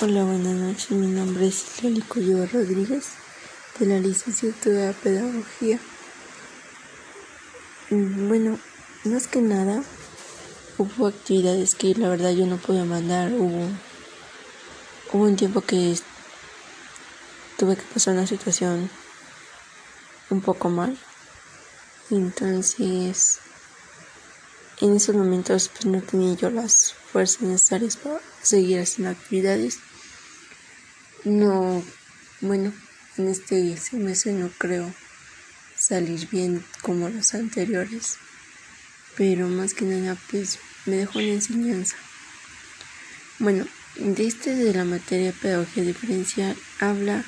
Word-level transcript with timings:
Hola, 0.00 0.22
buenas 0.22 0.54
noches. 0.54 0.92
Mi 0.92 1.08
nombre 1.08 1.48
es 1.48 1.82
Lali 1.82 2.00
Coyo 2.02 2.46
Rodríguez, 2.46 3.14
de 3.80 3.86
la 3.86 3.98
licenciatura 3.98 4.86
de 4.86 4.92
Pedagogía. 4.92 5.80
Mm, 7.90 8.28
bueno, 8.28 8.60
más 9.02 9.26
que 9.26 9.40
nada, 9.42 9.82
hubo 10.78 11.08
actividades 11.08 11.74
que 11.74 11.96
la 11.96 12.08
verdad 12.08 12.30
yo 12.30 12.46
no 12.46 12.58
podía 12.58 12.84
mandar. 12.84 13.32
Hubo, 13.32 13.66
hubo 15.12 15.24
un 15.24 15.34
tiempo 15.34 15.62
que 15.62 15.98
tuve 17.56 17.74
que 17.74 17.82
pasar 17.82 18.14
una 18.14 18.28
situación 18.28 18.88
un 20.30 20.40
poco 20.42 20.68
mal. 20.68 20.96
Entonces, 22.10 23.40
en 24.80 24.96
esos 24.96 25.14
momentos 25.14 25.70
pues 25.72 25.86
no 25.86 26.00
tenía 26.02 26.34
yo 26.34 26.50
las 26.50 26.94
fuerzas 27.12 27.42
necesarias 27.42 27.96
para 27.96 28.20
seguir 28.42 28.80
haciendo 28.80 29.10
actividades. 29.10 29.78
No, 31.24 31.82
bueno, 32.40 32.72
en 33.16 33.28
este 33.28 33.76
semestre 33.76 34.32
no 34.32 34.50
creo 34.58 34.92
salir 35.76 36.28
bien 36.28 36.64
como 36.82 37.08
los 37.08 37.34
anteriores, 37.34 38.18
pero 39.16 39.48
más 39.48 39.74
que 39.74 39.84
nada 39.84 40.16
pues 40.30 40.58
me 40.86 40.96
dejó 40.96 41.18
una 41.18 41.28
enseñanza. 41.28 41.96
Bueno, 43.38 43.66
de 43.96 44.26
este 44.26 44.54
de 44.54 44.74
la 44.74 44.84
materia 44.84 45.32
pedagogía 45.32 45.82
diferencial 45.82 46.56
habla, 46.78 47.24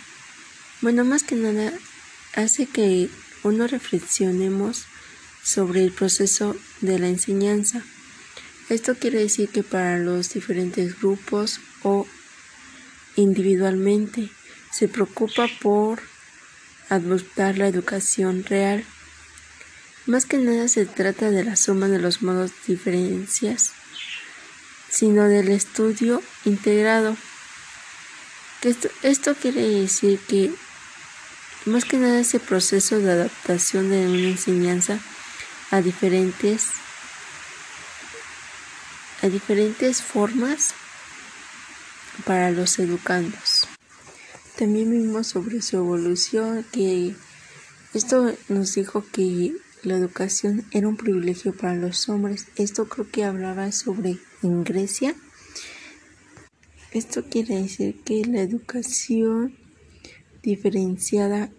bueno, 0.83 1.05
más 1.05 1.25
que 1.25 1.35
nada 1.35 1.73
hace 2.35 2.67
que 2.67 3.11
uno 3.43 3.67
reflexionemos 3.67 4.87
sobre 5.43 5.83
el 5.83 5.93
proceso 5.93 6.57
de 6.81 6.99
la 6.99 7.09
enseñanza. 7.09 7.83
Esto 8.69 8.95
quiere 8.95 9.19
decir 9.19 9.49
que 9.49 9.63
para 9.63 9.99
los 9.99 10.33
diferentes 10.33 11.01
grupos 11.01 11.61
o 11.83 12.07
individualmente 13.17 14.31
se 14.71 14.89
preocupa 14.89 15.49
por 15.61 16.01
adoptar 16.89 17.59
la 17.59 17.69
educación 17.69 18.45
real. 18.45 18.85
Más 20.07 20.27
que 20.27 20.39
nada 20.39 20.69
se 20.69 20.87
trata 20.87 21.31
de 21.31 21.45
la 21.45 21.57
suma 21.57 21.89
de 21.89 21.99
los 21.99 22.23
modos 22.23 22.53
diferencias, 22.67 23.73
sino 24.89 25.25
del 25.25 25.49
estudio 25.49 26.23
integrado. 26.45 27.17
Esto, 28.63 28.89
esto 29.03 29.35
quiere 29.35 29.63
decir 29.63 30.19
que 30.29 30.53
más 31.67 31.85
que 31.85 31.99
nada 31.99 32.21
ese 32.21 32.41
proceso 32.41 32.99
de 32.99 33.13
adaptación 33.13 33.91
de 33.91 34.07
una 34.07 34.29
enseñanza 34.29 35.01
a 35.71 35.81
diferentes 35.81 36.69
a 39.23 39.29
diferentes 39.29 40.03
formas 40.03 40.75
para 42.25 42.51
los 42.51 42.79
educandos. 42.79 43.69
También 44.59 44.91
vimos 44.91 45.29
sobre 45.29 45.63
su 45.63 45.77
evolución 45.77 46.65
que 46.73 47.15
esto 47.93 48.35
nos 48.49 48.75
dijo 48.75 49.05
que 49.13 49.55
la 49.83 49.97
educación 49.97 50.65
era 50.71 50.89
un 50.89 50.97
privilegio 50.97 51.55
para 51.55 51.75
los 51.75 52.09
hombres. 52.09 52.47
Esto 52.57 52.89
creo 52.89 53.11
que 53.11 53.25
hablaba 53.25 53.73
sobre 53.73 54.19
en 54.43 54.65
Grecia. 54.65 55.15
Esto 56.93 57.25
quiere 57.25 57.63
decir 57.63 58.01
que 58.05 58.25
la 58.25 58.41
educación 58.41 59.57
diferenciada 60.43 61.51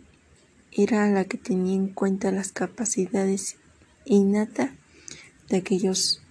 era 0.72 1.09
la 1.09 1.25
que 1.25 1.38
tenía 1.38 1.75
en 1.75 1.88
cuenta 1.88 2.31
las 2.31 2.52
capacidades 2.52 3.58
innata 4.05 4.73
de 5.49 5.57
aquellos 5.57 6.21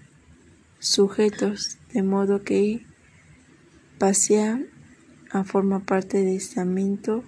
sujetos, 0.78 1.78
de 1.92 2.02
modo 2.02 2.42
que 2.42 2.84
pasea 3.98 4.62
a 5.30 5.44
formar 5.44 5.84
parte 5.84 6.18
de 6.18 6.36
estamento 6.36 7.22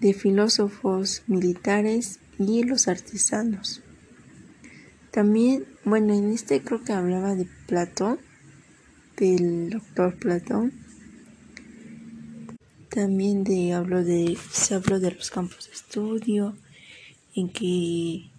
de 0.00 0.14
filósofos 0.14 1.22
militares 1.26 2.18
y 2.38 2.64
los 2.64 2.88
artesanos. 2.88 3.82
También, 5.12 5.66
bueno, 5.84 6.14
en 6.14 6.32
este 6.32 6.62
creo 6.62 6.82
que 6.82 6.92
hablaba 6.92 7.34
de 7.34 7.46
Platón, 7.66 8.18
del 9.16 9.70
doctor 9.70 10.16
Platón. 10.16 10.72
También 12.88 13.44
de 13.44 13.74
hablo 13.74 14.02
de 14.02 14.36
se 14.50 14.74
habló 14.74 15.00
de 15.00 15.12
los 15.12 15.30
campos 15.30 15.66
de 15.68 15.74
estudio 15.74 16.56
en 17.34 17.50
que 17.50 18.30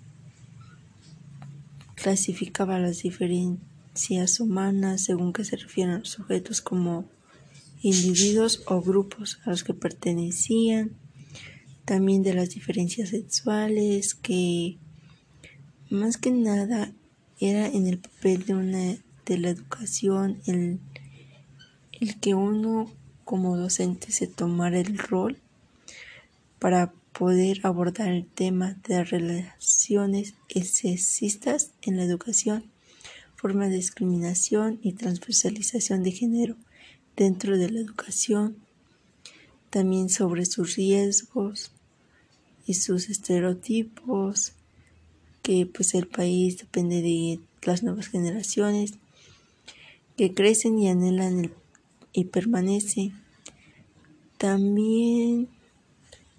clasificaba 2.04 2.80
las 2.80 3.02
diferencias 3.02 4.42
humanas 4.42 5.06
según 5.06 5.32
que 5.32 5.46
se 5.46 5.56
refieren 5.56 5.96
a 5.96 6.00
los 6.00 6.10
sujetos 6.10 6.60
como 6.62 7.06
individuos 7.82 8.62
o 8.66 8.82
grupos 8.82 9.40
a 9.46 9.52
los 9.52 9.64
que 9.64 9.74
pertenecían, 9.74 10.92
también 11.86 12.22
de 12.22 12.34
las 12.34 12.50
diferencias 12.50 13.10
sexuales 13.10 14.16
que 14.16 14.78
más 15.90 16.18
que 16.18 16.32
nada 16.32 16.92
era 17.40 17.68
en 17.68 17.88
el 17.88 18.00
papel 18.00 18.46
de 18.46 18.54
una 18.54 18.98
de 19.26 19.38
la 19.38 19.50
educación 19.50 20.42
el, 20.46 20.82
el 22.02 22.20
que 22.20 22.34
uno 22.34 22.92
como 23.24 23.56
docente 23.56 24.12
se 24.12 24.28
tomara 24.28 24.78
el 24.78 24.98
rol 24.98 25.38
para 26.60 26.94
poder 27.14 27.60
abordar 27.64 28.10
el 28.10 28.26
tema 28.26 28.76
de 28.88 29.04
relaciones 29.04 30.34
sexistas 30.50 31.72
en 31.82 31.98
la 31.98 32.04
educación, 32.04 32.66
forma 33.36 33.70
de 33.70 33.76
discriminación 33.76 34.80
y 34.82 34.94
transversalización 34.94 36.04
de 36.04 36.12
género 36.12 36.56
dentro 37.16 37.58
de 37.58 37.70
la 37.70 37.80
educación, 37.80 38.58
también 39.70 40.10
sobre 40.10 40.46
sus 40.46 40.76
riesgos 40.76 41.72
y 42.66 42.76
sus 42.76 43.10
estereotipos, 43.10 44.54
que 45.42 45.66
pues 45.66 45.94
el 45.94 46.08
país 46.08 46.58
depende 46.58 47.02
de 47.02 47.40
las 47.64 47.84
nuevas 47.84 48.08
generaciones 48.08 48.94
que 50.18 50.34
crecen 50.34 50.80
y 50.80 50.90
anhelan 50.90 51.40
el 51.40 51.54
y 52.14 52.26
permanece. 52.26 53.12
También 54.38 55.50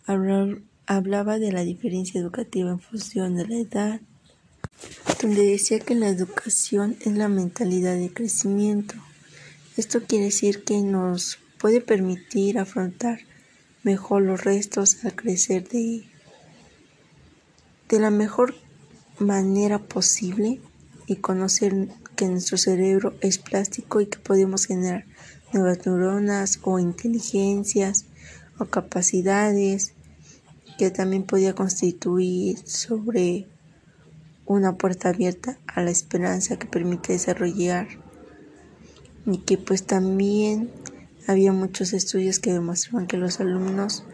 hablaba 0.06 1.38
de 1.38 1.52
la 1.52 1.62
diferencia 1.62 2.20
educativa 2.20 2.70
en 2.70 2.80
función 2.80 3.36
de 3.36 3.46
la 3.46 3.56
edad, 3.56 4.00
donde 5.20 5.46
decía 5.46 5.80
que 5.80 5.94
la 5.94 6.08
educación 6.08 6.96
es 7.00 7.12
la 7.16 7.28
mentalidad 7.28 7.96
de 7.96 8.12
crecimiento. 8.12 8.94
Esto 9.76 10.02
quiere 10.02 10.26
decir 10.26 10.64
que 10.64 10.80
nos 10.82 11.38
puede 11.58 11.80
permitir 11.80 12.58
afrontar 12.58 13.20
mejor 13.82 14.22
los 14.22 14.44
restos 14.44 15.04
al 15.04 15.14
crecer 15.14 15.68
de, 15.68 16.04
de 17.88 18.00
la 18.00 18.10
mejor 18.10 18.54
manera 19.18 19.78
posible 19.78 20.60
y 21.06 21.16
conocer 21.16 21.88
que 22.16 22.28
nuestro 22.28 22.58
cerebro 22.58 23.14
es 23.20 23.38
plástico 23.38 24.00
y 24.00 24.06
que 24.06 24.18
podemos 24.18 24.66
generar 24.66 25.04
nuevas 25.52 25.86
neuronas 25.86 26.60
o 26.62 26.78
inteligencias 26.78 28.06
o 28.58 28.66
capacidades 28.66 29.94
que 30.78 30.90
también 30.90 31.24
podía 31.24 31.54
constituir 31.54 32.58
sobre 32.66 33.46
una 34.46 34.76
puerta 34.76 35.08
abierta 35.08 35.58
a 35.66 35.82
la 35.82 35.90
esperanza 35.90 36.58
que 36.58 36.66
permite 36.66 37.12
desarrollar 37.12 37.88
y 39.26 39.38
que 39.38 39.56
pues 39.56 39.84
también 39.84 40.70
había 41.26 41.52
muchos 41.52 41.92
estudios 41.92 42.38
que 42.38 42.52
demostraban 42.52 43.06
que 43.06 43.16
los 43.16 43.40
alumnos 43.40 44.04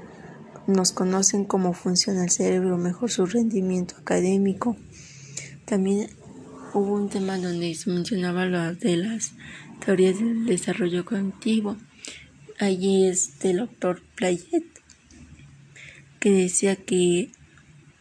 nos 0.67 0.93
conocen 0.93 1.45
cómo 1.45 1.73
funciona 1.73 2.23
el 2.23 2.31
cerebro, 2.31 2.79
mejor 2.79 3.11
su 3.11 3.27
rendimiento 3.27 3.97
académico. 3.99 4.77
También 5.65 6.11
hubo 6.75 6.95
un 6.95 7.09
tema 7.09 7.39
donde 7.39 7.75
se 7.75 7.91
mencionaba 7.91 8.45
lo 8.45 8.75
de 8.75 8.97
las 8.97 9.33
teorías 9.85 10.19
del 10.19 10.47
desarrollo 10.47 11.05
cognitivo. 11.05 11.77
Allí 12.61 13.07
es 13.07 13.39
del 13.39 13.57
doctor 13.57 14.03
Playet, 14.17 14.67
que 16.19 16.31
decía 16.31 16.77
que 16.77 17.31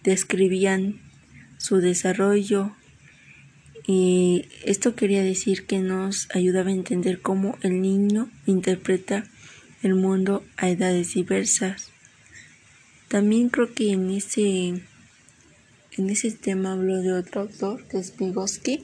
describían 0.03 1.00
su 1.57 1.77
desarrollo 1.77 2.75
y 3.88 4.50
esto 4.65 4.97
quería 4.97 5.23
decir 5.23 5.65
que 5.65 5.79
nos 5.79 6.27
ayudaba 6.35 6.71
a 6.71 6.73
entender 6.73 7.21
cómo 7.21 7.57
el 7.61 7.81
niño 7.81 8.29
interpreta 8.47 9.23
el 9.81 9.95
mundo 9.95 10.44
a 10.57 10.67
edades 10.67 11.13
diversas. 11.13 11.91
También 13.07 13.47
creo 13.47 13.73
que 13.73 13.94
en 13.94 14.11
ese 14.11 14.83
en 15.97 16.09
ese 16.09 16.31
tema 16.31 16.73
habló 16.73 17.01
de 17.01 17.13
otro 17.13 17.41
autor, 17.41 17.88
que 17.88 17.97
es 18.00 18.13
Vygotsky, 18.17 18.83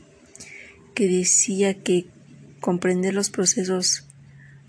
que 0.94 1.10
decía 1.10 1.74
que 1.74 2.06
comprender 2.62 3.14
los 3.14 3.30
procesos 3.30 4.05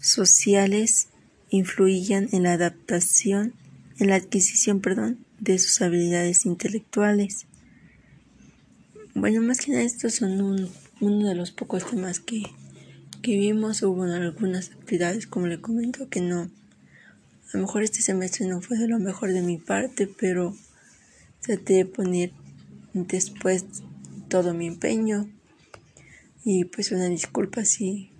sociales 0.01 1.09
influían 1.51 2.29
en 2.33 2.45
la 2.45 2.53
adaptación, 2.53 3.55
en 3.99 4.09
la 4.09 4.17
adquisición, 4.17 4.81
perdón, 4.81 5.19
de 5.41 5.59
sus 5.59 5.81
habilidades 5.81 6.47
intelectuales. 6.47 7.47
Bueno, 9.15 9.41
más 9.43 9.61
que 9.61 9.73
nada 9.73 9.85
estos 9.85 10.15
son 10.15 10.71
uno 11.01 11.29
de 11.29 11.35
los 11.35 11.51
pocos 11.51 11.89
temas 11.89 12.21
que, 12.21 12.43
que 13.23 13.37
vimos 13.37 13.83
hubo 13.83 14.05
algunas 14.05 14.71
actividades, 14.71 15.27
como 15.27 15.47
le 15.47 15.61
comento, 15.61 16.09
que 16.09 16.21
no. 16.21 16.43
A 16.43 17.57
lo 17.57 17.61
mejor 17.61 17.83
este 17.83 18.03
semestre 18.03 18.47
no 18.47 18.61
fue 18.61 18.77
de 18.77 18.89
lo 18.89 18.99
mejor 18.99 19.33
de 19.33 19.43
mi 19.43 19.57
parte, 19.57 20.07
pero 20.07 20.55
traté 21.41 21.75
de 21.75 21.87
poner 21.87 22.33
después 22.93 23.65
todo 24.29 24.53
mi 24.53 24.67
empeño. 24.67 25.29
Y 26.45 26.65
pues 26.65 26.93
una 26.93 27.09
disculpa 27.09 27.65
si, 27.65 28.11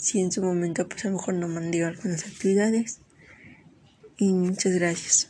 si 0.00 0.20
en 0.20 0.32
su 0.32 0.42
momento 0.42 0.88
pues 0.88 1.04
a 1.04 1.08
lo 1.08 1.16
mejor 1.16 1.34
no 1.34 1.46
mandé 1.46 1.84
algunas 1.84 2.26
actividades. 2.26 3.00
Y 4.16 4.32
muchas 4.32 4.74
gracias. 4.74 5.28